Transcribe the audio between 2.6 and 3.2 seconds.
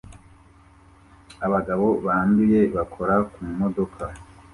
bakora